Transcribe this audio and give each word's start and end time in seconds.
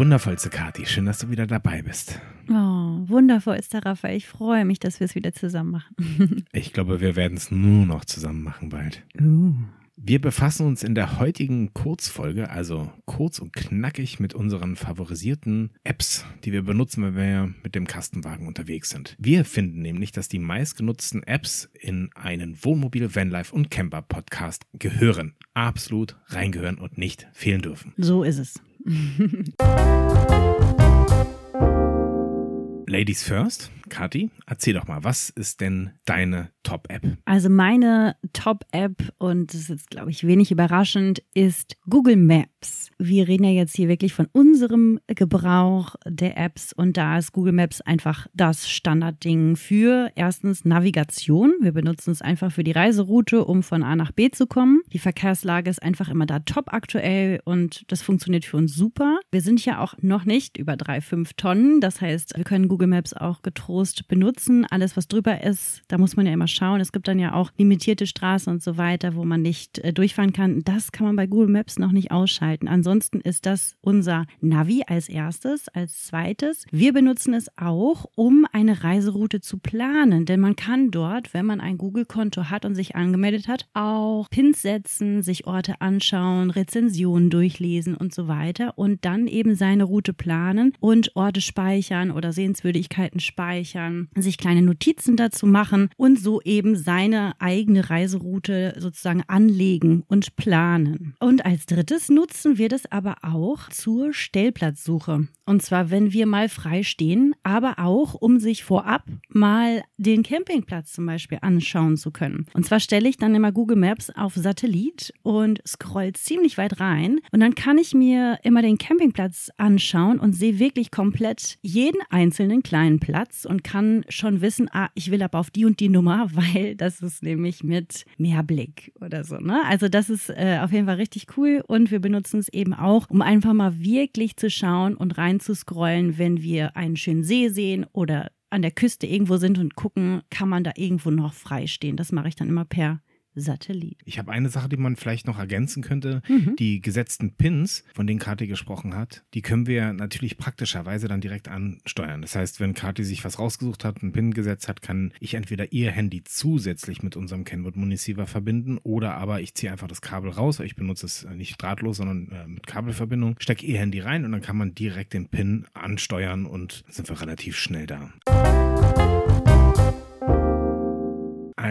Wundervollste 0.00 0.48
Kati, 0.48 0.86
schön, 0.86 1.04
dass 1.04 1.18
du 1.18 1.28
wieder 1.28 1.46
dabei 1.46 1.82
bist. 1.82 2.18
Oh, 2.48 2.54
wundervollster 2.54 3.84
Raphael. 3.84 4.16
Ich 4.16 4.26
freue 4.26 4.64
mich, 4.64 4.78
dass 4.78 4.98
wir 4.98 5.04
es 5.04 5.14
wieder 5.14 5.34
zusammen 5.34 5.72
machen. 5.72 6.46
ich 6.52 6.72
glaube, 6.72 7.02
wir 7.02 7.16
werden 7.16 7.36
es 7.36 7.50
nur 7.50 7.84
noch 7.84 8.06
zusammen 8.06 8.42
machen 8.42 8.70
bald. 8.70 9.04
Uh. 9.20 9.52
Wir 9.96 10.18
befassen 10.18 10.66
uns 10.66 10.82
in 10.82 10.94
der 10.94 11.18
heutigen 11.18 11.74
Kurzfolge, 11.74 12.48
also 12.48 12.90
kurz 13.04 13.40
und 13.40 13.52
knackig, 13.52 14.20
mit 14.20 14.32
unseren 14.32 14.74
favorisierten 14.76 15.72
Apps, 15.84 16.24
die 16.44 16.52
wir 16.52 16.62
benutzen, 16.62 17.04
wenn 17.04 17.16
wir 17.16 17.54
mit 17.62 17.74
dem 17.74 17.86
Kastenwagen 17.86 18.46
unterwegs 18.46 18.88
sind. 18.88 19.14
Wir 19.18 19.44
finden 19.44 19.82
nämlich, 19.82 20.12
dass 20.12 20.28
die 20.28 20.38
meistgenutzten 20.38 21.24
Apps 21.24 21.68
in 21.78 22.08
einen 22.14 22.64
Wohnmobil, 22.64 23.14
Vanlife 23.14 23.54
und 23.54 23.70
Camper 23.70 24.00
Podcast 24.00 24.64
gehören. 24.72 25.34
Absolut 25.52 26.16
reingehören 26.28 26.78
und 26.78 26.96
nicht 26.96 27.28
fehlen 27.34 27.60
dürfen. 27.60 27.92
So 27.98 28.24
ist 28.24 28.38
es. 28.38 28.62
Ladies 32.88 33.22
first, 33.22 33.68
Kathi, 33.90 34.30
erzähl 34.46 34.74
doch 34.74 34.88
mal, 34.88 35.04
was 35.04 35.28
ist 35.28 35.60
denn 35.60 35.90
deine 36.06 36.50
Top-App? 36.62 37.02
Also 37.24 37.48
meine 37.48 38.16
Top-App, 38.32 39.12
und 39.18 39.52
das 39.52 39.70
ist, 39.70 39.90
glaube 39.90 40.10
ich, 40.10 40.26
wenig 40.26 40.50
überraschend, 40.50 41.22
ist 41.34 41.76
Google 41.88 42.16
Maps. 42.16 42.90
Wir 42.98 43.28
reden 43.28 43.44
ja 43.44 43.50
jetzt 43.50 43.76
hier 43.76 43.88
wirklich 43.88 44.12
von 44.12 44.28
unserem 44.32 45.00
Gebrauch 45.06 45.96
der 46.06 46.36
Apps 46.36 46.72
und 46.72 46.96
da 46.96 47.18
ist 47.18 47.32
Google 47.32 47.52
Maps 47.52 47.80
einfach 47.80 48.26
das 48.34 48.68
Standardding 48.68 49.56
für 49.56 50.10
erstens 50.14 50.64
Navigation. 50.64 51.54
Wir 51.60 51.72
benutzen 51.72 52.10
es 52.10 52.22
einfach 52.22 52.52
für 52.52 52.64
die 52.64 52.72
Reiseroute, 52.72 53.44
um 53.44 53.62
von 53.62 53.82
A 53.82 53.96
nach 53.96 54.12
B 54.12 54.30
zu 54.30 54.46
kommen. 54.46 54.82
Die 54.92 54.98
Verkehrslage 54.98 55.70
ist 55.70 55.82
einfach 55.82 56.08
immer 56.08 56.26
da 56.26 56.40
top 56.40 56.72
aktuell 56.72 57.40
und 57.44 57.84
das 57.88 58.02
funktioniert 58.02 58.44
für 58.44 58.58
uns 58.58 58.74
super. 58.74 59.18
Wir 59.30 59.40
sind 59.40 59.64
ja 59.64 59.80
auch 59.80 59.94
noch 60.00 60.24
nicht 60.24 60.56
über 60.58 60.76
drei, 60.76 61.00
fünf 61.00 61.34
Tonnen. 61.34 61.80
Das 61.80 62.00
heißt, 62.00 62.36
wir 62.36 62.44
können 62.44 62.68
Google 62.68 62.88
Maps 62.88 63.14
auch 63.14 63.42
getrost 63.42 63.79
benutzen. 64.08 64.66
Alles, 64.70 64.96
was 64.96 65.08
drüber 65.08 65.42
ist, 65.42 65.82
da 65.88 65.98
muss 65.98 66.16
man 66.16 66.26
ja 66.26 66.32
immer 66.32 66.46
schauen. 66.46 66.80
Es 66.80 66.92
gibt 66.92 67.08
dann 67.08 67.18
ja 67.18 67.34
auch 67.34 67.50
limitierte 67.58 68.06
Straßen 68.06 68.52
und 68.52 68.62
so 68.62 68.76
weiter, 68.76 69.14
wo 69.14 69.24
man 69.24 69.42
nicht 69.42 69.78
äh, 69.78 69.92
durchfahren 69.92 70.32
kann. 70.32 70.62
Das 70.64 70.92
kann 70.92 71.06
man 71.06 71.16
bei 71.16 71.26
Google 71.26 71.48
Maps 71.48 71.78
noch 71.78 71.92
nicht 71.92 72.10
ausschalten. 72.10 72.68
Ansonsten 72.68 73.20
ist 73.20 73.46
das 73.46 73.76
unser 73.80 74.26
Navi 74.40 74.82
als 74.86 75.08
erstes. 75.08 75.68
Als 75.68 76.06
zweites, 76.06 76.64
wir 76.70 76.92
benutzen 76.92 77.34
es 77.34 77.48
auch, 77.56 78.06
um 78.14 78.46
eine 78.52 78.84
Reiseroute 78.84 79.40
zu 79.40 79.58
planen. 79.58 80.26
Denn 80.26 80.40
man 80.40 80.56
kann 80.56 80.90
dort, 80.90 81.34
wenn 81.34 81.46
man 81.46 81.60
ein 81.60 81.78
Google-Konto 81.78 82.50
hat 82.50 82.64
und 82.64 82.74
sich 82.74 82.96
angemeldet 82.96 83.48
hat, 83.48 83.66
auch 83.74 84.28
Pins 84.30 84.62
setzen, 84.62 85.22
sich 85.22 85.46
Orte 85.46 85.80
anschauen, 85.80 86.50
Rezensionen 86.50 87.30
durchlesen 87.30 87.96
und 87.96 88.14
so 88.14 88.28
weiter 88.28 88.78
und 88.78 89.04
dann 89.04 89.26
eben 89.26 89.54
seine 89.54 89.84
Route 89.84 90.12
planen 90.12 90.74
und 90.80 91.14
Orte 91.16 91.40
speichern 91.40 92.10
oder 92.10 92.32
Sehenswürdigkeiten 92.32 93.20
speichern, 93.20 93.69
sich 94.16 94.38
kleine 94.38 94.62
Notizen 94.62 95.16
dazu 95.16 95.46
machen 95.46 95.90
und 95.96 96.18
so 96.18 96.40
eben 96.42 96.76
seine 96.76 97.34
eigene 97.40 97.90
Reiseroute 97.90 98.74
sozusagen 98.78 99.22
anlegen 99.26 100.04
und 100.08 100.36
planen. 100.36 101.14
Und 101.20 101.44
als 101.44 101.66
drittes 101.66 102.08
nutzen 102.08 102.58
wir 102.58 102.68
das 102.68 102.90
aber 102.90 103.16
auch 103.22 103.68
zur 103.70 104.12
Stellplatzsuche. 104.12 105.28
Und 105.50 105.62
zwar, 105.62 105.90
wenn 105.90 106.12
wir 106.12 106.26
mal 106.26 106.48
frei 106.48 106.84
stehen, 106.84 107.34
aber 107.42 107.78
auch, 107.78 108.14
um 108.14 108.38
sich 108.38 108.62
vorab 108.62 109.04
mal 109.28 109.82
den 109.96 110.22
Campingplatz 110.22 110.92
zum 110.92 111.06
Beispiel 111.06 111.38
anschauen 111.42 111.96
zu 111.96 112.12
können. 112.12 112.46
Und 112.54 112.66
zwar 112.66 112.78
stelle 112.78 113.08
ich 113.08 113.16
dann 113.16 113.34
immer 113.34 113.50
Google 113.50 113.76
Maps 113.76 114.10
auf 114.10 114.34
Satellit 114.34 115.12
und 115.22 115.60
scroll 115.66 116.12
ziemlich 116.12 116.56
weit 116.56 116.78
rein. 116.78 117.18
Und 117.32 117.40
dann 117.40 117.56
kann 117.56 117.78
ich 117.78 117.94
mir 117.94 118.38
immer 118.44 118.62
den 118.62 118.78
Campingplatz 118.78 119.50
anschauen 119.56 120.20
und 120.20 120.34
sehe 120.34 120.60
wirklich 120.60 120.92
komplett 120.92 121.58
jeden 121.62 122.00
einzelnen 122.10 122.62
kleinen 122.62 123.00
Platz 123.00 123.44
und 123.50 123.64
kann 123.64 124.04
schon 124.08 124.40
wissen, 124.40 124.68
ah, 124.72 124.88
ich 124.94 125.10
will 125.10 125.22
aber 125.22 125.38
auf 125.38 125.50
die 125.50 125.64
und 125.64 125.80
die 125.80 125.88
Nummer, 125.88 126.30
weil 126.34 126.76
das 126.76 127.02
ist 127.02 127.22
nämlich 127.22 127.62
mit 127.62 128.04
Mehrblick 128.16 128.92
oder 129.00 129.24
so. 129.24 129.36
Ne? 129.36 129.60
Also 129.66 129.88
das 129.88 130.08
ist 130.08 130.30
äh, 130.30 130.60
auf 130.62 130.72
jeden 130.72 130.86
Fall 130.86 130.96
richtig 130.96 131.36
cool 131.36 131.62
und 131.66 131.90
wir 131.90 132.00
benutzen 132.00 132.40
es 132.40 132.48
eben 132.48 132.72
auch, 132.72 133.10
um 133.10 133.20
einfach 133.20 133.52
mal 133.52 133.78
wirklich 133.80 134.36
zu 134.36 134.48
schauen 134.48 134.96
und 134.96 135.18
reinzuscrollen, 135.18 136.16
wenn 136.16 136.42
wir 136.42 136.76
einen 136.76 136.96
schönen 136.96 137.24
See 137.24 137.48
sehen 137.48 137.86
oder 137.92 138.30
an 138.50 138.62
der 138.62 138.70
Küste 138.70 139.06
irgendwo 139.06 139.36
sind 139.36 139.58
und 139.58 139.74
gucken, 139.74 140.22
kann 140.30 140.48
man 140.48 140.64
da 140.64 140.72
irgendwo 140.76 141.10
noch 141.10 141.32
frei 141.32 141.66
stehen. 141.66 141.96
Das 141.96 142.12
mache 142.12 142.28
ich 142.28 142.36
dann 142.36 142.48
immer 142.48 142.64
per 142.64 143.00
Satellit. 143.34 143.98
Ich 144.04 144.18
habe 144.18 144.32
eine 144.32 144.48
Sache, 144.48 144.68
die 144.68 144.76
man 144.76 144.96
vielleicht 144.96 145.26
noch 145.26 145.38
ergänzen 145.38 145.82
könnte. 145.82 146.22
Mhm. 146.28 146.56
Die 146.56 146.80
gesetzten 146.80 147.34
Pins, 147.34 147.84
von 147.94 148.06
denen 148.06 148.18
Kati 148.18 148.46
gesprochen 148.46 148.94
hat, 148.96 149.24
die 149.34 149.42
können 149.42 149.66
wir 149.66 149.92
natürlich 149.92 150.36
praktischerweise 150.36 151.08
dann 151.08 151.20
direkt 151.20 151.48
ansteuern. 151.48 152.22
Das 152.22 152.34
heißt, 152.34 152.60
wenn 152.60 152.74
Kati 152.74 153.04
sich 153.04 153.24
was 153.24 153.38
rausgesucht 153.38 153.84
hat, 153.84 154.02
einen 154.02 154.12
Pin 154.12 154.32
gesetzt 154.32 154.68
hat, 154.68 154.82
kann 154.82 155.12
ich 155.20 155.34
entweder 155.34 155.72
ihr 155.72 155.90
Handy 155.90 156.24
zusätzlich 156.24 157.02
mit 157.02 157.16
unserem 157.16 157.44
Kenwood 157.44 157.76
Municipher 157.76 158.26
verbinden 158.26 158.78
oder 158.82 159.14
aber 159.14 159.40
ich 159.40 159.54
ziehe 159.54 159.70
einfach 159.70 159.88
das 159.88 160.00
Kabel 160.00 160.30
raus. 160.30 160.60
Ich 160.60 160.76
benutze 160.76 161.06
es 161.06 161.26
nicht 161.34 161.60
drahtlos, 161.60 161.98
sondern 161.98 162.28
äh, 162.30 162.46
mit 162.46 162.66
Kabelverbindung. 162.66 163.36
Stecke 163.38 163.66
ihr 163.66 163.78
Handy 163.78 164.00
rein 164.00 164.24
und 164.24 164.32
dann 164.32 164.42
kann 164.42 164.56
man 164.56 164.74
direkt 164.74 165.14
den 165.14 165.28
Pin 165.28 165.66
ansteuern 165.74 166.46
und 166.46 166.84
sind 166.88 167.08
wir 167.08 167.20
relativ 167.20 167.56
schnell 167.56 167.86
da. 167.86 168.12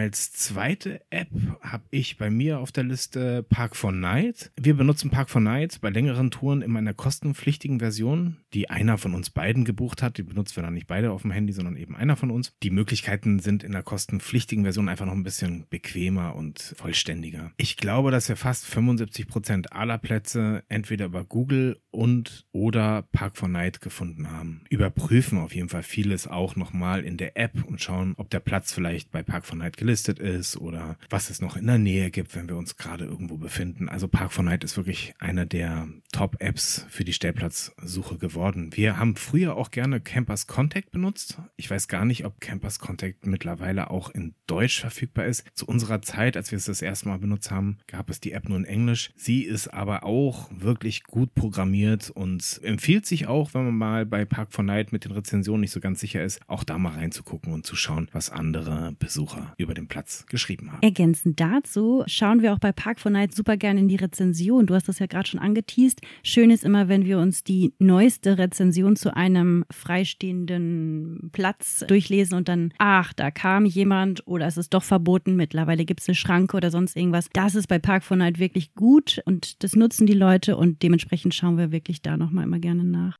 Als 0.00 0.32
zweite 0.32 1.02
App 1.10 1.28
habe 1.60 1.84
ich 1.90 2.16
bei 2.16 2.30
mir 2.30 2.60
auf 2.60 2.72
der 2.72 2.84
Liste 2.84 3.42
Park 3.42 3.76
for 3.76 3.92
Night. 3.92 4.50
Wir 4.58 4.72
benutzen 4.72 5.10
Park 5.10 5.28
for 5.28 5.42
Night 5.42 5.78
bei 5.82 5.90
längeren 5.90 6.30
Touren 6.30 6.62
in 6.62 6.74
einer 6.74 6.94
kostenpflichtigen 6.94 7.80
Version, 7.80 8.38
die 8.54 8.70
einer 8.70 8.96
von 8.96 9.14
uns 9.14 9.28
beiden 9.28 9.66
gebucht 9.66 10.02
hat. 10.02 10.16
Die 10.16 10.22
benutzen 10.22 10.56
wir 10.56 10.62
dann 10.62 10.72
nicht 10.72 10.86
beide 10.86 11.10
auf 11.10 11.20
dem 11.20 11.32
Handy, 11.32 11.52
sondern 11.52 11.76
eben 11.76 11.94
einer 11.94 12.16
von 12.16 12.30
uns. 12.30 12.54
Die 12.62 12.70
Möglichkeiten 12.70 13.40
sind 13.40 13.62
in 13.62 13.72
der 13.72 13.82
kostenpflichtigen 13.82 14.64
Version 14.64 14.88
einfach 14.88 15.04
noch 15.04 15.12
ein 15.12 15.22
bisschen 15.22 15.66
bequemer 15.68 16.34
und 16.34 16.74
vollständiger. 16.78 17.52
Ich 17.58 17.76
glaube, 17.76 18.10
dass 18.10 18.26
wir 18.30 18.36
fast 18.36 18.64
75 18.64 19.28
Prozent 19.28 19.74
aller 19.74 19.98
Plätze 19.98 20.62
entweder 20.70 21.04
über 21.04 21.24
Google 21.24 21.78
und 21.90 22.46
oder 22.52 23.02
Park 23.12 23.36
for 23.36 23.50
Night 23.50 23.82
gefunden 23.82 24.30
haben. 24.30 24.62
Überprüfen 24.70 25.36
auf 25.36 25.54
jeden 25.54 25.68
Fall 25.68 25.82
vieles 25.82 26.26
auch 26.26 26.56
nochmal 26.56 27.04
in 27.04 27.18
der 27.18 27.36
App 27.36 27.64
und 27.66 27.82
schauen, 27.82 28.14
ob 28.16 28.30
der 28.30 28.40
Platz 28.40 28.72
vielleicht 28.72 29.10
bei 29.10 29.22
Park 29.22 29.44
for 29.44 29.58
Night 29.58 29.76
gelistet 29.76 29.89
ist 30.18 30.56
oder 30.56 30.96
was 31.08 31.30
es 31.30 31.40
noch 31.40 31.56
in 31.56 31.66
der 31.66 31.78
Nähe 31.78 32.10
gibt, 32.10 32.34
wenn 32.34 32.48
wir 32.48 32.56
uns 32.56 32.76
gerade 32.76 33.04
irgendwo 33.04 33.36
befinden. 33.36 33.88
Also 33.88 34.08
Park 34.08 34.32
for 34.32 34.44
Night 34.44 34.64
ist 34.64 34.76
wirklich 34.76 35.14
eine 35.18 35.46
der 35.46 35.88
Top-Apps 36.12 36.86
für 36.88 37.04
die 37.04 37.12
Stellplatzsuche 37.12 38.18
geworden. 38.18 38.70
Wir 38.74 38.98
haben 38.98 39.16
früher 39.16 39.56
auch 39.56 39.70
gerne 39.70 40.00
Campers 40.00 40.46
Contact 40.46 40.90
benutzt. 40.90 41.38
Ich 41.56 41.70
weiß 41.70 41.88
gar 41.88 42.04
nicht, 42.04 42.24
ob 42.24 42.40
Campers 42.40 42.78
Contact 42.78 43.26
mittlerweile 43.26 43.90
auch 43.90 44.10
in 44.10 44.34
Deutsch 44.46 44.80
verfügbar 44.80 45.26
ist. 45.26 45.44
Zu 45.54 45.66
unserer 45.66 46.02
Zeit, 46.02 46.36
als 46.36 46.50
wir 46.50 46.56
es 46.56 46.64
das 46.64 46.82
erste 46.82 47.08
Mal 47.08 47.18
benutzt 47.18 47.50
haben, 47.50 47.78
gab 47.86 48.10
es 48.10 48.20
die 48.20 48.32
App 48.32 48.48
nur 48.48 48.58
in 48.58 48.64
Englisch. 48.64 49.10
Sie 49.16 49.42
ist 49.42 49.68
aber 49.68 50.04
auch 50.04 50.50
wirklich 50.52 51.04
gut 51.04 51.34
programmiert 51.34 52.10
und 52.10 52.60
empfiehlt 52.62 53.06
sich 53.06 53.26
auch, 53.26 53.54
wenn 53.54 53.64
man 53.64 53.74
mal 53.74 54.06
bei 54.06 54.24
Park 54.24 54.52
for 54.52 54.64
Night 54.64 54.92
mit 54.92 55.04
den 55.04 55.12
Rezensionen 55.12 55.60
nicht 55.60 55.72
so 55.72 55.80
ganz 55.80 56.00
sicher 56.00 56.22
ist, 56.22 56.40
auch 56.46 56.64
da 56.64 56.78
mal 56.78 56.94
reinzugucken 56.94 57.52
und 57.52 57.66
zu 57.66 57.76
schauen, 57.76 58.08
was 58.12 58.30
andere 58.30 58.92
Besucher 58.98 59.54
über 59.56 59.74
den 59.74 59.79
Platz 59.88 60.26
geschrieben 60.26 60.72
haben. 60.72 60.82
Ergänzend 60.82 61.40
dazu 61.40 62.02
schauen 62.06 62.42
wir 62.42 62.52
auch 62.52 62.58
bei 62.58 62.72
Park 62.72 63.00
for 63.00 63.10
Night 63.10 63.34
super 63.34 63.56
gerne 63.56 63.80
in 63.80 63.88
die 63.88 63.96
Rezension. 63.96 64.66
Du 64.66 64.74
hast 64.74 64.88
das 64.88 64.98
ja 64.98 65.06
gerade 65.06 65.28
schon 65.28 65.40
angeteased. 65.40 66.00
Schön 66.22 66.50
ist 66.50 66.64
immer, 66.64 66.88
wenn 66.88 67.04
wir 67.04 67.18
uns 67.18 67.44
die 67.44 67.72
neueste 67.78 68.38
Rezension 68.38 68.96
zu 68.96 69.14
einem 69.14 69.64
freistehenden 69.70 71.30
Platz 71.32 71.84
durchlesen 71.86 72.36
und 72.36 72.48
dann, 72.48 72.72
ach, 72.78 73.12
da 73.12 73.30
kam 73.30 73.64
jemand 73.64 74.26
oder 74.26 74.46
es 74.46 74.56
ist 74.56 74.74
doch 74.74 74.82
verboten, 74.82 75.36
mittlerweile 75.36 75.84
gibt 75.84 76.00
es 76.00 76.08
eine 76.08 76.14
Schranke 76.14 76.56
oder 76.56 76.70
sonst 76.70 76.96
irgendwas. 76.96 77.28
Das 77.32 77.54
ist 77.54 77.66
bei 77.66 77.78
Park 77.78 78.04
for 78.04 78.16
Night 78.16 78.38
wirklich 78.38 78.74
gut 78.74 79.20
und 79.24 79.62
das 79.62 79.76
nutzen 79.76 80.06
die 80.06 80.14
Leute 80.14 80.56
und 80.56 80.82
dementsprechend 80.82 81.34
schauen 81.34 81.58
wir 81.58 81.72
wirklich 81.72 82.02
da 82.02 82.16
nochmal 82.16 82.44
immer 82.44 82.58
gerne 82.58 82.84
nach. 82.84 83.16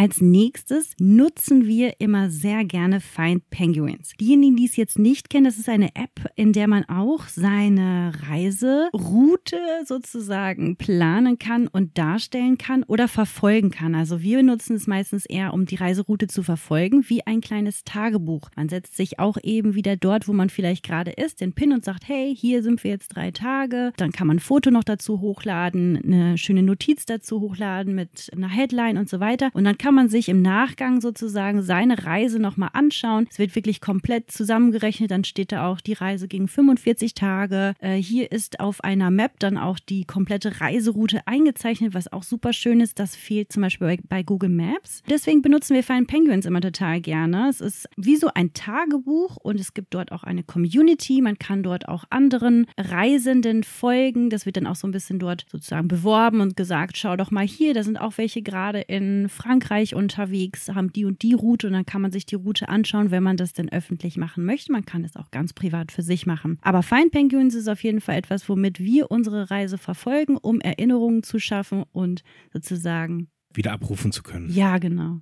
Als 0.00 0.20
nächstes 0.20 0.92
nutzen 1.00 1.66
wir 1.66 1.94
immer 1.98 2.30
sehr 2.30 2.64
gerne 2.64 3.00
Find 3.00 3.50
Penguins. 3.50 4.12
Diejenigen, 4.20 4.54
die 4.54 4.66
es 4.66 4.76
jetzt 4.76 4.96
nicht 4.96 5.28
kennen, 5.28 5.46
das 5.46 5.58
ist 5.58 5.68
eine 5.68 5.88
App, 5.96 6.30
in 6.36 6.52
der 6.52 6.68
man 6.68 6.84
auch 6.84 7.26
seine 7.26 8.12
Reiseroute 8.28 9.58
sozusagen 9.84 10.76
planen 10.76 11.40
kann 11.40 11.66
und 11.66 11.98
darstellen 11.98 12.58
kann 12.58 12.84
oder 12.84 13.08
verfolgen 13.08 13.72
kann. 13.72 13.96
Also 13.96 14.20
wir 14.20 14.44
nutzen 14.44 14.76
es 14.76 14.86
meistens 14.86 15.26
eher, 15.26 15.52
um 15.52 15.66
die 15.66 15.74
Reiseroute 15.74 16.28
zu 16.28 16.44
verfolgen, 16.44 17.04
wie 17.08 17.26
ein 17.26 17.40
kleines 17.40 17.82
Tagebuch. 17.82 18.50
Man 18.54 18.68
setzt 18.68 18.96
sich 18.96 19.18
auch 19.18 19.36
eben 19.42 19.74
wieder 19.74 19.96
dort, 19.96 20.28
wo 20.28 20.32
man 20.32 20.48
vielleicht 20.48 20.84
gerade 20.84 21.10
ist, 21.10 21.40
den 21.40 21.54
Pin 21.54 21.72
und 21.72 21.84
sagt, 21.84 22.06
hey, 22.06 22.32
hier 22.36 22.62
sind 22.62 22.84
wir 22.84 22.92
jetzt 22.92 23.16
drei 23.16 23.32
Tage. 23.32 23.92
Dann 23.96 24.12
kann 24.12 24.28
man 24.28 24.36
ein 24.36 24.40
Foto 24.40 24.70
noch 24.70 24.84
dazu 24.84 25.20
hochladen, 25.20 26.00
eine 26.04 26.38
schöne 26.38 26.62
Notiz 26.62 27.04
dazu 27.04 27.40
hochladen 27.40 27.96
mit 27.96 28.30
einer 28.32 28.48
Headline 28.48 28.96
und 28.96 29.08
so 29.08 29.18
weiter. 29.18 29.50
Und 29.54 29.64
dann 29.64 29.76
kann 29.76 29.87
kann 29.88 29.94
man 29.94 30.10
sich 30.10 30.28
im 30.28 30.42
Nachgang 30.42 31.00
sozusagen 31.00 31.62
seine 31.62 32.04
Reise 32.04 32.38
nochmal 32.38 32.68
anschauen. 32.74 33.26
Es 33.30 33.38
wird 33.38 33.56
wirklich 33.56 33.80
komplett 33.80 34.30
zusammengerechnet. 34.30 35.10
Dann 35.10 35.24
steht 35.24 35.50
da 35.50 35.66
auch, 35.66 35.80
die 35.80 35.94
Reise 35.94 36.28
ging 36.28 36.46
45 36.46 37.14
Tage. 37.14 37.72
Äh, 37.78 37.94
hier 37.94 38.30
ist 38.30 38.60
auf 38.60 38.84
einer 38.84 39.10
Map 39.10 39.38
dann 39.38 39.56
auch 39.56 39.78
die 39.78 40.04
komplette 40.04 40.60
Reiseroute 40.60 41.26
eingezeichnet, 41.26 41.94
was 41.94 42.12
auch 42.12 42.22
super 42.22 42.52
schön 42.52 42.82
ist. 42.82 42.98
Das 42.98 43.16
fehlt 43.16 43.50
zum 43.50 43.62
Beispiel 43.62 43.86
bei, 43.86 43.98
bei 44.06 44.22
Google 44.22 44.50
Maps. 44.50 45.02
Deswegen 45.08 45.40
benutzen 45.40 45.72
wir 45.72 45.82
Fine 45.82 46.04
Penguins 46.04 46.44
immer 46.44 46.60
total 46.60 47.00
gerne. 47.00 47.48
Es 47.48 47.62
ist 47.62 47.88
wie 47.96 48.16
so 48.16 48.28
ein 48.34 48.52
Tagebuch 48.52 49.38
und 49.38 49.58
es 49.58 49.72
gibt 49.72 49.94
dort 49.94 50.12
auch 50.12 50.22
eine 50.22 50.42
Community. 50.42 51.22
Man 51.22 51.38
kann 51.38 51.62
dort 51.62 51.88
auch 51.88 52.04
anderen 52.10 52.66
Reisenden 52.76 53.64
folgen. 53.64 54.28
Das 54.28 54.44
wird 54.44 54.58
dann 54.58 54.66
auch 54.66 54.76
so 54.76 54.86
ein 54.86 54.92
bisschen 54.92 55.18
dort 55.18 55.46
sozusagen 55.50 55.88
beworben 55.88 56.42
und 56.42 56.58
gesagt, 56.58 56.98
schau 56.98 57.16
doch 57.16 57.30
mal 57.30 57.46
hier, 57.46 57.72
da 57.72 57.82
sind 57.82 57.98
auch 57.98 58.18
welche 58.18 58.42
gerade 58.42 58.82
in 58.82 59.30
Frankreich 59.30 59.77
unterwegs, 59.94 60.68
haben 60.68 60.92
die 60.92 61.04
und 61.04 61.22
die 61.22 61.34
Route 61.34 61.66
und 61.66 61.72
dann 61.72 61.86
kann 61.86 62.02
man 62.02 62.10
sich 62.10 62.26
die 62.26 62.34
Route 62.34 62.68
anschauen, 62.68 63.10
wenn 63.10 63.22
man 63.22 63.36
das 63.36 63.52
denn 63.52 63.70
öffentlich 63.70 64.16
machen 64.16 64.44
möchte. 64.44 64.72
Man 64.72 64.84
kann 64.84 65.04
es 65.04 65.16
auch 65.16 65.30
ganz 65.30 65.52
privat 65.52 65.92
für 65.92 66.02
sich 66.02 66.26
machen. 66.26 66.58
Aber 66.62 66.82
Fine 66.82 67.10
Penguins 67.10 67.54
ist 67.54 67.68
auf 67.68 67.82
jeden 67.82 68.00
Fall 68.00 68.16
etwas, 68.16 68.48
womit 68.48 68.80
wir 68.80 69.10
unsere 69.10 69.50
Reise 69.50 69.78
verfolgen, 69.78 70.36
um 70.36 70.60
Erinnerungen 70.60 71.22
zu 71.22 71.38
schaffen 71.38 71.84
und 71.92 72.22
sozusagen 72.52 73.28
wieder 73.54 73.72
abrufen 73.72 74.12
zu 74.12 74.22
können. 74.22 74.50
Ja, 74.50 74.78
genau. 74.78 75.20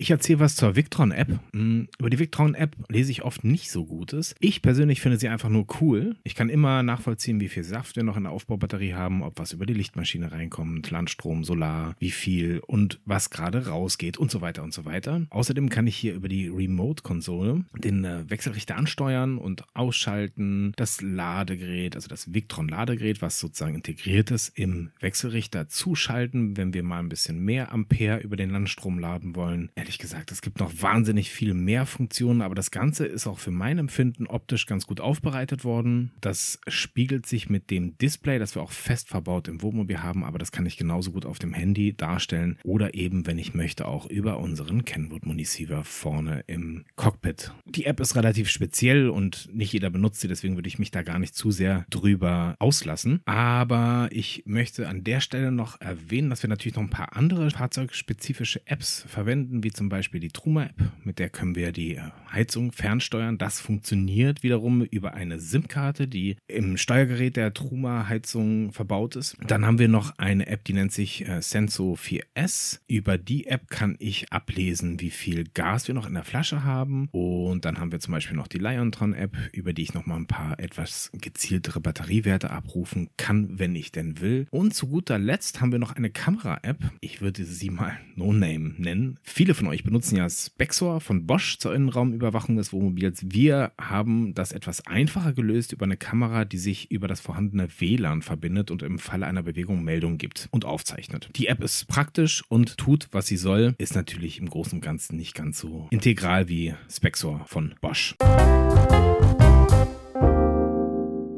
Ich 0.00 0.12
erzähle 0.12 0.38
was 0.38 0.54
zur 0.54 0.76
Victron-App. 0.76 1.40
Hm, 1.52 1.88
über 1.98 2.08
die 2.08 2.20
Victron-App 2.20 2.76
lese 2.88 3.10
ich 3.10 3.24
oft 3.24 3.42
nicht 3.42 3.68
so 3.72 3.84
Gutes. 3.84 4.36
Ich 4.38 4.62
persönlich 4.62 5.00
finde 5.00 5.18
sie 5.18 5.28
einfach 5.28 5.48
nur 5.48 5.66
cool. 5.80 6.14
Ich 6.22 6.36
kann 6.36 6.50
immer 6.50 6.84
nachvollziehen, 6.84 7.40
wie 7.40 7.48
viel 7.48 7.64
Saft 7.64 7.96
wir 7.96 8.04
noch 8.04 8.16
in 8.16 8.22
der 8.22 8.32
Aufbaubatterie 8.32 8.94
haben, 8.94 9.22
ob 9.24 9.40
was 9.40 9.52
über 9.52 9.66
die 9.66 9.74
Lichtmaschine 9.74 10.30
reinkommt, 10.30 10.92
Landstrom, 10.92 11.42
Solar, 11.42 11.96
wie 11.98 12.12
viel 12.12 12.60
und 12.64 13.00
was 13.06 13.30
gerade 13.30 13.66
rausgeht 13.66 14.18
und 14.18 14.30
so 14.30 14.40
weiter 14.40 14.62
und 14.62 14.72
so 14.72 14.84
weiter. 14.84 15.26
Außerdem 15.30 15.68
kann 15.68 15.88
ich 15.88 15.96
hier 15.96 16.14
über 16.14 16.28
die 16.28 16.46
Remote-Konsole 16.46 17.64
den 17.76 18.04
äh, 18.04 18.30
Wechselrichter 18.30 18.76
ansteuern 18.76 19.36
und 19.36 19.64
ausschalten, 19.74 20.74
das 20.76 21.02
Ladegerät, 21.02 21.96
also 21.96 22.06
das 22.06 22.32
Victron-Ladegerät, 22.32 23.20
was 23.20 23.40
sozusagen 23.40 23.74
integriert 23.74 24.30
ist, 24.30 24.56
im 24.56 24.90
Wechselrichter 25.00 25.66
zuschalten, 25.66 26.56
wenn 26.56 26.72
wir 26.72 26.84
mal 26.84 27.00
ein 27.00 27.08
bisschen 27.08 27.44
mehr 27.44 27.72
Ampere 27.72 28.20
über 28.20 28.36
den 28.36 28.50
Landstrom 28.50 29.00
laden 29.00 29.34
wollen 29.34 29.70
ehrlich 29.88 29.98
gesagt, 29.98 30.30
es 30.32 30.42
gibt 30.42 30.60
noch 30.60 30.82
wahnsinnig 30.82 31.30
viel 31.30 31.54
mehr 31.54 31.86
Funktionen, 31.86 32.42
aber 32.42 32.54
das 32.54 32.70
Ganze 32.70 33.06
ist 33.06 33.26
auch 33.26 33.38
für 33.38 33.50
mein 33.50 33.78
Empfinden 33.78 34.26
optisch 34.26 34.66
ganz 34.66 34.86
gut 34.86 35.00
aufbereitet 35.00 35.64
worden. 35.64 36.10
Das 36.20 36.60
spiegelt 36.68 37.24
sich 37.24 37.48
mit 37.48 37.70
dem 37.70 37.96
Display, 37.96 38.38
das 38.38 38.54
wir 38.54 38.60
auch 38.60 38.70
fest 38.70 39.08
verbaut 39.08 39.48
im 39.48 39.62
Wohnmobil 39.62 40.02
haben, 40.02 40.24
aber 40.24 40.38
das 40.38 40.52
kann 40.52 40.66
ich 40.66 40.76
genauso 40.76 41.10
gut 41.10 41.24
auf 41.24 41.38
dem 41.38 41.54
Handy 41.54 41.94
darstellen 41.96 42.58
oder 42.64 42.92
eben, 42.92 43.26
wenn 43.26 43.38
ich 43.38 43.54
möchte, 43.54 43.88
auch 43.88 44.04
über 44.04 44.40
unseren 44.40 44.84
Kenwood 44.84 45.24
Municeiver 45.24 45.84
vorne 45.84 46.44
im 46.46 46.84
Cockpit. 46.96 47.54
Die 47.64 47.86
App 47.86 47.98
ist 48.00 48.14
relativ 48.14 48.50
speziell 48.50 49.08
und 49.08 49.48
nicht 49.54 49.72
jeder 49.72 49.88
benutzt 49.88 50.20
sie, 50.20 50.28
deswegen 50.28 50.56
würde 50.56 50.68
ich 50.68 50.78
mich 50.78 50.90
da 50.90 51.00
gar 51.00 51.18
nicht 51.18 51.34
zu 51.34 51.50
sehr 51.50 51.86
drüber 51.88 52.56
auslassen. 52.58 53.22
Aber 53.24 54.10
ich 54.12 54.42
möchte 54.44 54.86
an 54.86 55.02
der 55.02 55.22
Stelle 55.22 55.50
noch 55.50 55.80
erwähnen, 55.80 56.28
dass 56.28 56.42
wir 56.42 56.50
natürlich 56.50 56.76
noch 56.76 56.82
ein 56.82 56.90
paar 56.90 57.16
andere 57.16 57.50
fahrzeugspezifische 57.50 58.60
Apps 58.66 59.06
verwenden, 59.08 59.64
wie 59.64 59.77
zum 59.78 59.88
Beispiel 59.88 60.18
die 60.18 60.30
Truma-App, 60.30 60.74
mit 61.04 61.20
der 61.20 61.30
können 61.30 61.54
wir 61.54 61.70
die 61.70 61.94
äh, 61.94 62.00
Heizung 62.32 62.72
fernsteuern. 62.72 63.38
Das 63.38 63.60
funktioniert 63.60 64.42
wiederum 64.42 64.82
über 64.82 65.14
eine 65.14 65.38
SIM-Karte, 65.38 66.08
die 66.08 66.36
im 66.48 66.76
Steuergerät 66.76 67.36
der 67.36 67.54
Truma-Heizung 67.54 68.72
verbaut 68.72 69.14
ist. 69.14 69.36
Dann 69.46 69.64
haben 69.64 69.78
wir 69.78 69.86
noch 69.86 70.18
eine 70.18 70.48
App, 70.48 70.64
die 70.64 70.72
nennt 70.72 70.90
sich 70.90 71.28
äh, 71.28 71.40
Senso 71.40 71.94
4S. 71.94 72.80
Über 72.88 73.18
die 73.18 73.46
App 73.46 73.70
kann 73.70 73.94
ich 74.00 74.32
ablesen, 74.32 74.98
wie 74.98 75.10
viel 75.10 75.44
Gas 75.44 75.86
wir 75.86 75.94
noch 75.94 76.08
in 76.08 76.14
der 76.14 76.24
Flasche 76.24 76.64
haben. 76.64 77.08
Und 77.12 77.64
dann 77.64 77.78
haben 77.78 77.92
wir 77.92 78.00
zum 78.00 78.12
Beispiel 78.12 78.36
noch 78.36 78.48
die 78.48 78.58
Liontron-App, 78.58 79.36
über 79.52 79.72
die 79.72 79.82
ich 79.82 79.94
noch 79.94 80.06
mal 80.06 80.16
ein 80.16 80.26
paar 80.26 80.58
etwas 80.58 81.12
gezieltere 81.14 81.80
Batteriewerte 81.80 82.50
abrufen 82.50 83.10
kann, 83.16 83.60
wenn 83.60 83.76
ich 83.76 83.92
denn 83.92 84.20
will. 84.20 84.48
Und 84.50 84.74
zu 84.74 84.88
guter 84.88 85.20
Letzt 85.20 85.60
haben 85.60 85.70
wir 85.70 85.78
noch 85.78 85.94
eine 85.94 86.10
Kamera-App. 86.10 86.78
Ich 87.00 87.20
würde 87.20 87.44
sie 87.44 87.70
mal 87.70 87.96
No 88.16 88.32
Name 88.32 88.74
nennen. 88.76 89.20
Viele 89.22 89.54
von 89.54 89.67
euch 89.68 89.84
benutzen 89.84 90.16
ja 90.16 90.28
Spexor 90.28 91.00
von 91.00 91.26
Bosch 91.26 91.58
zur 91.58 91.74
Innenraumüberwachung 91.74 92.56
des 92.56 92.72
Wohnmobils. 92.72 93.20
Wir 93.26 93.72
haben 93.78 94.34
das 94.34 94.52
etwas 94.52 94.86
einfacher 94.86 95.32
gelöst 95.32 95.72
über 95.72 95.84
eine 95.84 95.96
Kamera, 95.96 96.44
die 96.44 96.58
sich 96.58 96.90
über 96.90 97.08
das 97.08 97.20
vorhandene 97.20 97.68
WLAN 97.78 98.22
verbindet 98.22 98.70
und 98.70 98.82
im 98.82 98.98
Falle 98.98 99.26
einer 99.26 99.42
Bewegung 99.42 99.84
Meldungen 99.84 100.18
gibt 100.18 100.48
und 100.50 100.64
aufzeichnet. 100.64 101.30
Die 101.36 101.46
App 101.46 101.62
ist 101.62 101.86
praktisch 101.88 102.42
und 102.48 102.78
tut, 102.78 103.08
was 103.12 103.26
sie 103.26 103.36
soll, 103.36 103.74
ist 103.78 103.94
natürlich 103.94 104.38
im 104.38 104.48
Großen 104.48 104.78
und 104.78 104.80
Ganzen 104.80 105.16
nicht 105.16 105.34
ganz 105.34 105.58
so 105.58 105.86
integral 105.90 106.48
wie 106.48 106.74
Spexor 106.90 107.44
von 107.46 107.74
Bosch. 107.80 108.14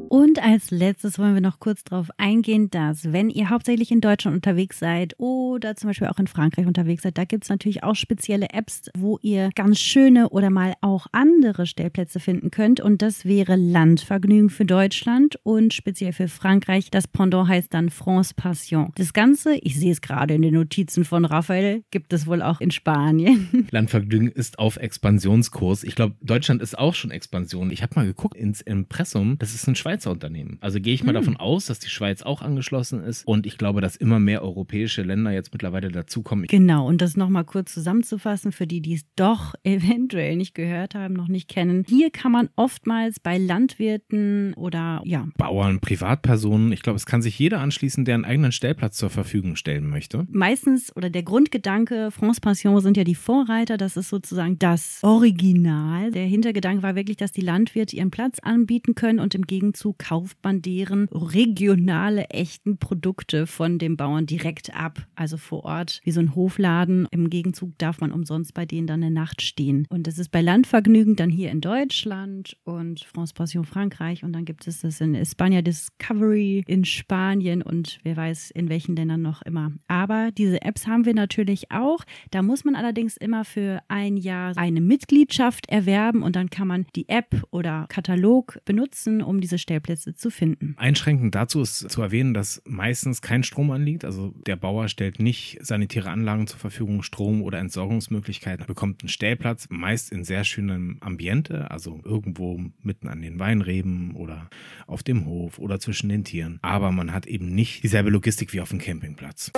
Und 0.09 0.30
als 0.39 0.71
letztes 0.71 1.17
wollen 1.17 1.33
wir 1.33 1.41
noch 1.41 1.59
kurz 1.59 1.83
darauf 1.83 2.09
eingehen, 2.17 2.69
dass 2.69 3.11
wenn 3.11 3.29
ihr 3.29 3.49
hauptsächlich 3.49 3.91
in 3.91 4.01
Deutschland 4.01 4.35
unterwegs 4.35 4.79
seid 4.79 5.15
oder 5.17 5.75
zum 5.75 5.89
Beispiel 5.89 6.07
auch 6.07 6.19
in 6.19 6.27
Frankreich 6.27 6.67
unterwegs 6.67 7.03
seid, 7.03 7.17
da 7.17 7.25
gibt 7.25 7.43
es 7.43 7.49
natürlich 7.49 7.83
auch 7.83 7.95
spezielle 7.95 8.49
Apps, 8.51 8.89
wo 8.97 9.19
ihr 9.21 9.49
ganz 9.55 9.79
schöne 9.79 10.29
oder 10.29 10.49
mal 10.49 10.73
auch 10.81 11.07
andere 11.11 11.65
Stellplätze 11.65 12.19
finden 12.19 12.51
könnt. 12.51 12.79
Und 12.79 13.01
das 13.01 13.25
wäre 13.25 13.55
Landvergnügen 13.55 14.49
für 14.49 14.65
Deutschland 14.65 15.39
und 15.43 15.73
speziell 15.73 16.13
für 16.13 16.27
Frankreich. 16.27 16.91
Das 16.91 17.07
Pendant 17.07 17.47
heißt 17.47 17.73
dann 17.73 17.89
France 17.89 18.33
Passion. 18.35 18.91
Das 18.95 19.13
Ganze, 19.13 19.55
ich 19.55 19.79
sehe 19.79 19.91
es 19.91 20.01
gerade 20.01 20.33
in 20.33 20.41
den 20.41 20.53
Notizen 20.53 21.05
von 21.05 21.25
Raphael, 21.25 21.83
gibt 21.91 22.13
es 22.13 22.27
wohl 22.27 22.41
auch 22.41 22.61
in 22.61 22.71
Spanien. 22.71 23.67
Landvergnügen 23.71 24.29
ist 24.29 24.59
auf 24.59 24.77
Expansionskurs. 24.77 25.83
Ich 25.83 25.95
glaube, 25.95 26.15
Deutschland 26.21 26.61
ist 26.61 26.77
auch 26.77 26.93
schon 26.93 27.11
Expansion. 27.11 27.71
Ich 27.71 27.81
habe 27.81 27.95
mal 27.95 28.05
geguckt 28.05 28.37
ins 28.37 28.61
Impressum. 28.61 29.37
Das 29.39 29.53
ist 29.53 29.67
ein 29.67 29.75
Schweizer 29.75 30.11
Unternehmen. 30.21 30.57
Also 30.61 30.79
gehe 30.79 30.93
ich 30.93 31.03
mal 31.03 31.13
mhm. 31.13 31.15
davon 31.15 31.37
aus, 31.37 31.65
dass 31.65 31.79
die 31.79 31.89
Schweiz 31.89 32.21
auch 32.21 32.41
angeschlossen 32.43 33.03
ist 33.03 33.25
und 33.25 33.47
ich 33.47 33.57
glaube, 33.57 33.81
dass 33.81 33.95
immer 33.95 34.19
mehr 34.19 34.43
europäische 34.43 35.01
Länder 35.01 35.31
jetzt 35.31 35.51
mittlerweile 35.51 35.89
dazukommen. 35.89 36.45
Genau, 36.47 36.87
und 36.87 37.01
das 37.01 37.17
nochmal 37.17 37.43
kurz 37.43 37.73
zusammenzufassen 37.73 38.51
für 38.51 38.67
die, 38.67 38.81
die 38.81 38.93
es 38.93 39.01
doch 39.15 39.55
eventuell 39.63 40.35
nicht 40.35 40.53
gehört 40.53 40.93
haben, 40.93 41.15
noch 41.15 41.27
nicht 41.27 41.49
kennen. 41.49 41.85
Hier 41.87 42.11
kann 42.11 42.31
man 42.31 42.49
oftmals 42.55 43.19
bei 43.19 43.37
Landwirten 43.37 44.53
oder 44.53 45.01
ja. 45.05 45.27
Bauern, 45.37 45.79
Privatpersonen, 45.79 46.71
ich 46.71 46.83
glaube, 46.83 46.97
es 46.97 47.05
kann 47.05 47.21
sich 47.21 47.39
jeder 47.39 47.59
anschließen, 47.59 48.05
der 48.05 48.15
einen 48.15 48.25
eigenen 48.25 48.51
Stellplatz 48.51 48.97
zur 48.97 49.09
Verfügung 49.09 49.55
stellen 49.55 49.87
möchte. 49.87 50.27
Meistens 50.29 50.95
oder 50.95 51.09
der 51.09 51.23
Grundgedanke, 51.23 52.11
France 52.11 52.41
Passion 52.41 52.79
sind 52.81 52.95
ja 52.95 53.03
die 53.03 53.15
Vorreiter, 53.15 53.77
das 53.77 53.97
ist 53.97 54.09
sozusagen 54.09 54.59
das 54.59 54.99
Original. 55.01 56.11
Der 56.11 56.25
Hintergedanke 56.25 56.83
war 56.83 56.95
wirklich, 56.95 57.17
dass 57.17 57.31
die 57.31 57.41
Landwirte 57.41 57.95
ihren 57.95 58.11
Platz 58.11 58.37
anbieten 58.39 58.93
können 58.93 59.19
und 59.19 59.33
im 59.33 59.47
Gegenzug 59.47 59.97
kauft 60.11 60.39
man 60.43 60.61
deren 60.61 61.07
regionale, 61.09 62.25
echten 62.31 62.77
Produkte 62.77 63.47
von 63.47 63.79
dem 63.79 63.95
Bauern 63.95 64.25
direkt 64.25 64.75
ab. 64.75 65.07
Also 65.15 65.37
vor 65.37 65.63
Ort, 65.63 66.01
wie 66.03 66.11
so 66.11 66.19
ein 66.19 66.35
Hofladen. 66.35 67.07
Im 67.11 67.29
Gegenzug 67.29 67.77
darf 67.77 68.01
man 68.01 68.11
umsonst 68.11 68.53
bei 68.53 68.65
denen 68.65 68.87
dann 68.87 69.01
eine 69.01 69.13
Nacht 69.13 69.41
stehen. 69.41 69.87
Und 69.89 70.07
das 70.07 70.19
ist 70.19 70.29
bei 70.29 70.41
Landvergnügen 70.41 71.15
dann 71.15 71.29
hier 71.29 71.49
in 71.49 71.61
Deutschland 71.61 72.57
und 72.65 73.05
France 73.05 73.33
Passion 73.33 73.63
Frankreich. 73.63 74.25
Und 74.25 74.33
dann 74.33 74.43
gibt 74.43 74.67
es 74.67 74.81
das 74.81 74.99
in 74.99 75.15
España 75.15 75.61
Discovery 75.61 76.65
in 76.67 76.83
Spanien 76.83 77.61
und 77.61 77.99
wer 78.03 78.17
weiß 78.17 78.51
in 78.51 78.67
welchen 78.67 78.97
Ländern 78.97 79.21
noch 79.21 79.41
immer. 79.43 79.71
Aber 79.87 80.31
diese 80.37 80.61
Apps 80.61 80.87
haben 80.87 81.05
wir 81.05 81.13
natürlich 81.13 81.71
auch. 81.71 82.03
Da 82.31 82.41
muss 82.41 82.65
man 82.65 82.75
allerdings 82.75 83.15
immer 83.15 83.45
für 83.45 83.79
ein 83.87 84.17
Jahr 84.17 84.57
eine 84.57 84.81
Mitgliedschaft 84.81 85.69
erwerben 85.69 86.21
und 86.21 86.35
dann 86.35 86.49
kann 86.49 86.67
man 86.67 86.85
die 86.97 87.07
App 87.07 87.45
oder 87.51 87.85
Katalog 87.87 88.59
benutzen, 88.65 89.21
um 89.21 89.39
diese 89.39 89.57
Stellplätze 89.57 90.00
Stellplätze 90.01 90.13
zu 90.15 90.29
finden. 90.29 90.75
Einschränkend 90.77 91.35
dazu 91.35 91.61
ist 91.61 91.89
zu 91.89 92.01
erwähnen, 92.01 92.33
dass 92.33 92.61
meistens 92.65 93.21
kein 93.21 93.43
Strom 93.43 93.71
anliegt. 93.71 94.05
Also 94.05 94.33
der 94.45 94.55
Bauer 94.55 94.87
stellt 94.87 95.19
nicht 95.19 95.57
sanitäre 95.61 96.09
Anlagen 96.09 96.47
zur 96.47 96.59
Verfügung, 96.59 97.03
Strom 97.03 97.41
oder 97.41 97.59
Entsorgungsmöglichkeiten, 97.59 98.65
bekommt 98.65 99.01
einen 99.01 99.09
Stellplatz, 99.09 99.67
meist 99.69 100.11
in 100.11 100.23
sehr 100.23 100.43
schönem 100.43 100.97
Ambiente, 101.01 101.69
also 101.71 101.99
irgendwo 102.03 102.59
mitten 102.81 103.07
an 103.07 103.21
den 103.21 103.39
Weinreben 103.39 104.15
oder 104.15 104.49
auf 104.87 105.03
dem 105.03 105.25
Hof 105.25 105.59
oder 105.59 105.79
zwischen 105.79 106.09
den 106.09 106.23
Tieren. 106.23 106.59
Aber 106.61 106.91
man 106.91 107.13
hat 107.13 107.27
eben 107.27 107.53
nicht 107.53 107.83
dieselbe 107.83 108.09
Logistik 108.09 108.53
wie 108.53 108.61
auf 108.61 108.69
dem 108.69 108.79
Campingplatz. 108.79 109.51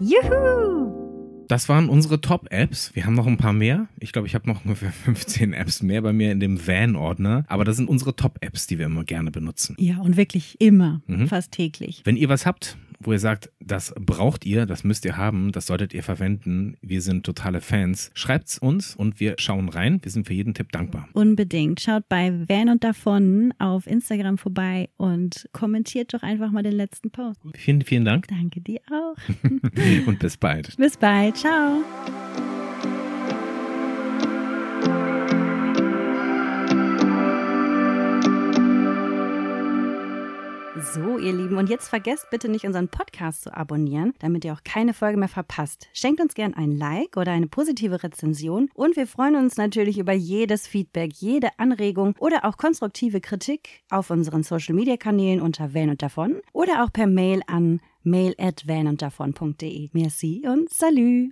Juhu! 0.00 0.97
Das 1.48 1.68
waren 1.70 1.88
unsere 1.88 2.20
Top-Apps. 2.20 2.94
Wir 2.94 3.06
haben 3.06 3.14
noch 3.14 3.26
ein 3.26 3.38
paar 3.38 3.54
mehr. 3.54 3.88
Ich 3.98 4.12
glaube, 4.12 4.28
ich 4.28 4.34
habe 4.34 4.46
noch 4.46 4.64
ungefähr 4.64 4.92
15 5.04 5.54
Apps 5.54 5.82
mehr 5.82 6.02
bei 6.02 6.12
mir 6.12 6.30
in 6.30 6.40
dem 6.40 6.64
Van-Ordner. 6.66 7.44
Aber 7.48 7.64
das 7.64 7.76
sind 7.76 7.88
unsere 7.88 8.14
Top-Apps, 8.14 8.66
die 8.66 8.78
wir 8.78 8.86
immer 8.86 9.04
gerne 9.04 9.30
benutzen. 9.30 9.74
Ja, 9.78 9.98
und 9.98 10.18
wirklich 10.18 10.60
immer, 10.60 11.00
mhm. 11.06 11.26
fast 11.26 11.52
täglich. 11.52 12.02
Wenn 12.04 12.16
ihr 12.16 12.28
was 12.28 12.44
habt, 12.44 12.76
wo 13.00 13.12
ihr 13.12 13.18
sagt, 13.18 13.50
das 13.60 13.94
braucht 13.98 14.44
ihr, 14.44 14.66
das 14.66 14.84
müsst 14.84 15.04
ihr 15.04 15.16
haben, 15.16 15.52
das 15.52 15.66
solltet 15.66 15.94
ihr 15.94 16.02
verwenden. 16.02 16.76
Wir 16.80 17.00
sind 17.00 17.24
totale 17.24 17.60
Fans. 17.60 18.10
Schreibt's 18.14 18.58
uns 18.58 18.96
und 18.96 19.20
wir 19.20 19.36
schauen 19.38 19.68
rein. 19.68 20.00
Wir 20.02 20.10
sind 20.10 20.26
für 20.26 20.34
jeden 20.34 20.54
Tipp 20.54 20.72
dankbar. 20.72 21.08
Unbedingt. 21.12 21.80
Schaut 21.80 22.08
bei 22.08 22.32
Van 22.48 22.68
und 22.68 22.84
davon 22.84 23.54
auf 23.58 23.86
Instagram 23.86 24.38
vorbei 24.38 24.88
und 24.96 25.48
kommentiert 25.52 26.14
doch 26.14 26.22
einfach 26.22 26.50
mal 26.50 26.62
den 26.62 26.72
letzten 26.72 27.10
Post. 27.10 27.40
Vielen, 27.54 27.82
vielen 27.82 28.04
Dank. 28.04 28.26
Danke 28.28 28.60
dir 28.60 28.80
auch. 28.90 29.16
und 30.06 30.18
bis 30.18 30.36
bald. 30.36 30.76
Bis 30.76 30.96
bald. 30.96 31.36
Ciao. 31.36 31.82
So, 40.80 41.18
ihr 41.18 41.32
Lieben, 41.32 41.56
und 41.56 41.68
jetzt 41.68 41.88
vergesst 41.88 42.30
bitte 42.30 42.48
nicht, 42.48 42.64
unseren 42.64 42.88
Podcast 42.88 43.42
zu 43.42 43.56
abonnieren, 43.56 44.14
damit 44.20 44.44
ihr 44.44 44.52
auch 44.52 44.62
keine 44.62 44.94
Folge 44.94 45.18
mehr 45.18 45.28
verpasst. 45.28 45.88
Schenkt 45.92 46.20
uns 46.20 46.34
gern 46.34 46.54
ein 46.54 46.70
Like 46.70 47.16
oder 47.16 47.32
eine 47.32 47.48
positive 47.48 48.02
Rezension 48.02 48.70
und 48.74 48.94
wir 48.94 49.08
freuen 49.08 49.34
uns 49.34 49.56
natürlich 49.56 49.98
über 49.98 50.12
jedes 50.12 50.68
Feedback, 50.68 51.12
jede 51.14 51.48
Anregung 51.58 52.14
oder 52.20 52.44
auch 52.44 52.56
konstruktive 52.56 53.20
Kritik 53.20 53.82
auf 53.90 54.10
unseren 54.10 54.44
Social 54.44 54.74
Media 54.74 54.96
Kanälen 54.96 55.40
unter 55.40 55.74
Van 55.74 55.90
und 55.90 56.02
davon 56.02 56.40
oder 56.52 56.84
auch 56.84 56.92
per 56.92 57.06
Mail 57.06 57.42
an 57.46 57.80
mail 58.04 58.34
at 58.38 58.66
vanunddavon.de. 58.66 59.90
Merci 59.92 60.42
und 60.46 60.70
salü! 60.70 61.30